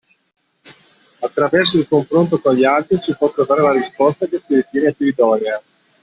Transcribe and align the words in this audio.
Attraverso 1.19 1.77
il 1.77 1.87
confronto 1.87 2.39
con 2.39 2.55
gli 2.55 2.63
altri, 2.63 2.97
si 2.97 3.15
può 3.15 3.31
trovare 3.31 3.61
la 3.61 3.73
risposta 3.73 4.25
che 4.25 4.41
si 4.43 4.55
ritiene 4.55 4.93
più 4.93 5.05
idonea. 5.05 5.61